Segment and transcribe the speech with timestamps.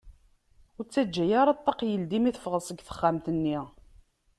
[0.77, 3.57] Ur ttaǧǧa ara ṭṭaq yeldi mi teffɣeḍ seg texxamt-nni.